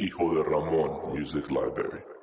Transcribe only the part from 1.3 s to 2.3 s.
Library.